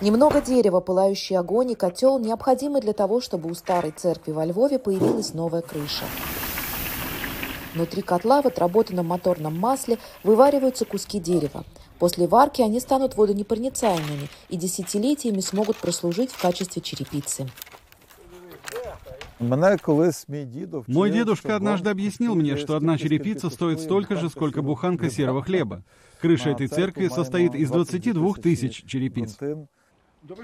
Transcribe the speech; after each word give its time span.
Немного 0.00 0.40
дерева, 0.40 0.78
пылающий 0.78 1.36
огонь 1.36 1.72
и 1.72 1.74
котел 1.74 2.20
необходимы 2.20 2.80
для 2.80 2.92
того, 2.92 3.20
чтобы 3.20 3.50
у 3.50 3.54
старой 3.54 3.90
церкви 3.90 4.30
во 4.30 4.44
Львове 4.44 4.78
появилась 4.78 5.34
новая 5.34 5.60
крыша. 5.60 6.04
Внутри 7.74 8.02
котла 8.02 8.40
в 8.40 8.46
отработанном 8.46 9.06
моторном 9.06 9.58
масле 9.58 9.98
вывариваются 10.22 10.84
куски 10.84 11.18
дерева. 11.18 11.64
После 11.98 12.28
варки 12.28 12.62
они 12.62 12.78
станут 12.78 13.16
водонепроницаемыми 13.16 14.28
и 14.48 14.56
десятилетиями 14.56 15.40
смогут 15.40 15.76
прослужить 15.76 16.30
в 16.30 16.40
качестве 16.40 16.80
черепицы. 16.80 17.48
Мой 19.40 21.10
дедушка 21.10 21.56
однажды 21.56 21.90
объяснил 21.90 22.36
мне, 22.36 22.56
что 22.56 22.76
одна 22.76 22.98
черепица 22.98 23.50
стоит 23.50 23.80
столько 23.80 24.16
же, 24.16 24.28
сколько 24.28 24.62
буханка 24.62 25.10
серого 25.10 25.42
хлеба. 25.42 25.82
Крыша 26.20 26.50
этой 26.50 26.68
церкви 26.68 27.08
состоит 27.08 27.54
из 27.54 27.70
22 27.70 28.34
тысяч 28.34 28.84
черепиц. 28.86 29.36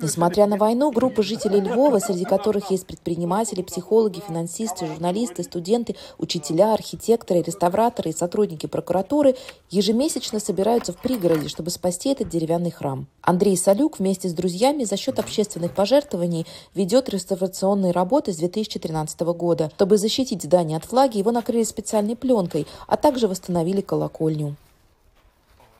Несмотря 0.00 0.46
на 0.46 0.56
войну, 0.56 0.90
группы 0.90 1.22
жителей 1.22 1.60
Львова, 1.60 1.98
среди 1.98 2.24
которых 2.24 2.70
есть 2.70 2.86
предприниматели, 2.86 3.62
психологи, 3.62 4.22
финансисты, 4.26 4.86
журналисты, 4.86 5.42
студенты, 5.42 5.96
учителя, 6.18 6.72
архитекторы, 6.72 7.42
реставраторы 7.42 8.10
и 8.10 8.14
сотрудники 8.14 8.66
прокуратуры, 8.66 9.36
ежемесячно 9.70 10.40
собираются 10.40 10.92
в 10.92 10.96
пригороде, 10.96 11.48
чтобы 11.48 11.70
спасти 11.70 12.10
этот 12.10 12.28
деревянный 12.28 12.70
храм. 12.70 13.06
Андрей 13.20 13.56
Салюк 13.56 13.98
вместе 13.98 14.28
с 14.28 14.32
друзьями 14.32 14.84
за 14.84 14.96
счет 14.96 15.18
общественных 15.18 15.72
пожертвований 15.72 16.46
ведет 16.74 17.08
реставрационные 17.08 17.92
работы 17.92 18.32
с 18.32 18.36
2013 18.36 19.20
года. 19.20 19.70
Чтобы 19.74 19.98
защитить 19.98 20.42
здание 20.42 20.78
от 20.78 20.84
флаги, 20.84 21.18
его 21.18 21.32
накрыли 21.32 21.64
специальной 21.64 22.16
пленкой, 22.16 22.66
а 22.86 22.96
также 22.96 23.28
восстановили 23.28 23.80
колокольню. 23.80 24.56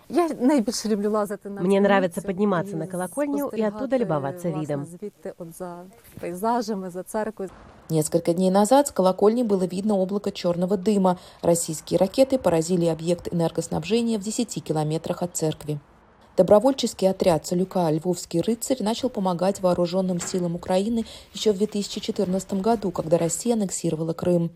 Я 0.09 0.28
найбільше 0.41 0.88
люблю 0.88 1.10
лазити 1.10 1.48
на 1.48 1.60
Мне 1.60 1.80
нравится 1.80 2.23
подниматься 2.23 2.77
на 2.77 2.87
колокольню 2.87 3.51
и 3.56 3.62
оттуда 3.62 3.98
любоваться 3.98 4.51
видом. 4.51 4.84
Звідти 4.84 5.32
от 5.38 5.57
за 5.57 5.85
пейзажами, 6.21 6.90
за 6.90 7.02
церквою. 7.02 7.51
Несколько 7.90 8.32
дней 8.32 8.51
назад 8.51 8.88
с 8.88 8.90
колокольни 8.90 9.43
было 9.43 9.65
видно 9.65 9.95
облако 9.98 10.30
черного 10.30 10.76
дыма. 10.76 11.18
Российские 11.43 11.98
ракеты 11.98 12.38
поразили 12.38 12.87
объект 12.87 13.32
энергоснабжения 13.32 14.18
в 14.18 14.23
10 14.23 14.63
километрах 14.65 15.23
от 15.23 15.37
церкви. 15.37 15.79
Добровольческий 16.37 17.07
отряд 17.09 17.46
Салюка 17.46 17.91
«Львовский 17.91 18.41
рыцарь» 18.41 18.82
начал 18.82 19.09
помогать 19.09 19.60
вооруженным 19.60 20.20
силам 20.20 20.54
Украины 20.54 21.04
еще 21.32 21.52
в 21.52 21.59
2014 21.59 22.60
году, 22.60 22.91
когда 22.91 23.16
Россия 23.18 23.54
аннексировала 23.54 24.13
Крым. 24.13 24.51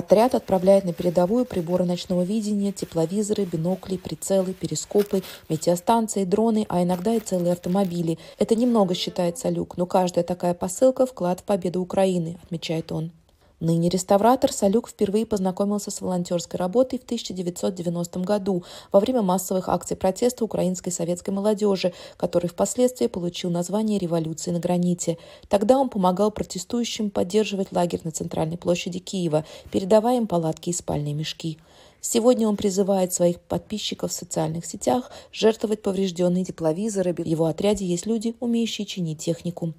Отряд 0.00 0.34
отправляет 0.34 0.86
на 0.86 0.94
передовую 0.94 1.44
приборы 1.44 1.84
ночного 1.84 2.22
видения, 2.22 2.72
тепловизоры, 2.72 3.44
бинокли, 3.44 3.98
прицелы, 3.98 4.54
перископы, 4.54 5.22
метеостанции, 5.50 6.24
дроны, 6.24 6.64
а 6.70 6.82
иногда 6.82 7.12
и 7.12 7.20
целые 7.20 7.52
автомобили. 7.52 8.18
Это 8.38 8.54
немного, 8.54 8.94
считает 8.94 9.36
Салюк, 9.36 9.76
но 9.76 9.84
каждая 9.84 10.24
такая 10.24 10.54
посылка– 10.54 11.04
вклад 11.06 11.40
в 11.40 11.44
победу 11.44 11.82
Украины, 11.82 12.38
отмечает 12.42 12.92
он. 12.92 13.12
Ныне 13.60 13.90
реставратор 13.90 14.50
Салюк 14.52 14.88
впервые 14.88 15.26
познакомился 15.26 15.90
с 15.90 16.00
волонтерской 16.00 16.58
работой 16.58 16.98
в 16.98 17.04
1990 17.04 18.20
году 18.20 18.64
во 18.90 19.00
время 19.00 19.20
массовых 19.20 19.68
акций 19.68 19.98
протеста 19.98 20.46
украинской 20.46 20.90
советской 20.90 21.30
молодежи, 21.30 21.92
который 22.16 22.48
впоследствии 22.48 23.06
получил 23.06 23.50
название 23.50 23.98
«Революции 23.98 24.50
на 24.50 24.60
граните». 24.60 25.18
Тогда 25.48 25.76
он 25.78 25.90
помогал 25.90 26.30
протестующим 26.30 27.10
поддерживать 27.10 27.70
лагерь 27.70 28.00
на 28.02 28.12
центральной 28.12 28.56
площади 28.56 28.98
Киева, 28.98 29.44
передавая 29.70 30.16
им 30.16 30.26
палатки 30.26 30.70
и 30.70 30.72
спальные 30.72 31.12
мешки. 31.12 31.58
Сегодня 32.00 32.48
он 32.48 32.56
призывает 32.56 33.12
своих 33.12 33.40
подписчиков 33.40 34.10
в 34.10 34.14
социальных 34.14 34.64
сетях 34.64 35.10
жертвовать 35.32 35.82
поврежденные 35.82 36.46
тепловизоры. 36.46 37.12
В 37.12 37.26
его 37.26 37.44
отряде 37.44 37.84
есть 37.84 38.06
люди, 38.06 38.34
умеющие 38.40 38.86
чинить 38.86 39.18
технику. 39.18 39.74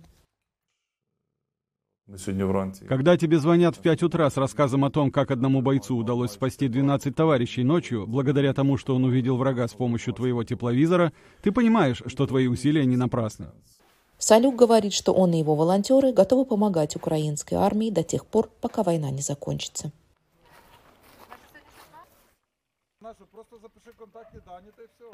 Когда 2.87 3.17
тебе 3.17 3.39
звонят 3.39 3.75
в 3.75 3.79
5 3.79 4.03
утра 4.03 4.29
с 4.29 4.37
рассказом 4.37 4.83
о 4.83 4.89
том, 4.89 5.11
как 5.11 5.31
одному 5.31 5.61
бойцу 5.61 5.95
удалось 5.95 6.31
спасти 6.31 6.67
12 6.67 7.15
товарищей 7.15 7.63
ночью, 7.63 8.05
благодаря 8.05 8.53
тому, 8.53 8.77
что 8.77 8.95
он 8.95 9.05
увидел 9.05 9.37
врага 9.37 9.67
с 9.67 9.73
помощью 9.73 10.13
твоего 10.13 10.43
тепловизора, 10.43 11.13
ты 11.41 11.51
понимаешь, 11.51 12.01
что 12.05 12.27
твои 12.27 12.47
усилия 12.47 12.85
не 12.85 12.97
напрасны. 12.97 13.47
Салюк 14.17 14.55
говорит, 14.55 14.93
что 14.93 15.13
он 15.13 15.33
и 15.33 15.39
его 15.39 15.55
волонтеры 15.55 16.11
готовы 16.11 16.45
помогать 16.45 16.95
украинской 16.95 17.55
армии 17.55 17.89
до 17.89 18.03
тех 18.03 18.25
пор, 18.25 18.49
пока 18.59 18.83
война 18.83 19.09
не 19.09 19.21
закончится. 19.21 19.91
Просто 23.31 23.57
запиши 23.61 23.91
контактні 23.97 24.39
дані 24.47 24.71
та 24.75 24.83
й 24.83 24.87
все. 24.95 25.05